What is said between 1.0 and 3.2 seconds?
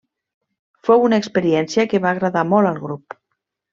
una experiència que va agradar molt al grup.